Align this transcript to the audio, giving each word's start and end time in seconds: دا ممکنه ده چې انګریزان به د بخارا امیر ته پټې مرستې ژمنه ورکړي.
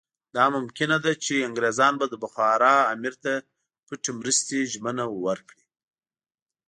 دا 0.35 0.45
ممکنه 0.55 0.95
ده 1.05 1.11
چې 1.23 1.45
انګریزان 1.47 1.93
به 1.99 2.05
د 2.09 2.15
بخارا 2.23 2.75
امیر 2.93 3.13
ته 3.23 3.33
پټې 3.87 4.11
مرستې 4.19 4.59
ژمنه 4.71 5.05
ورکړي. 5.25 5.65